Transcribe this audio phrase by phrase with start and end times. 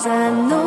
[0.00, 0.59] 在路